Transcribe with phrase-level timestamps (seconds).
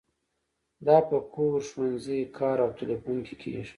[0.85, 3.63] دا په کور، ښوونځي، کار او تیلیفون کې کیږي.